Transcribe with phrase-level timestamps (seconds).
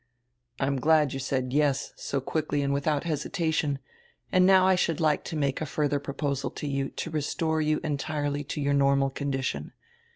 [0.59, 3.77] "I am glad you said yes, so quickly and without hesitation,
[4.31, 7.79] and now I should like to make a further proposal to you to restore you
[7.83, 9.73] entirely to your normal condition.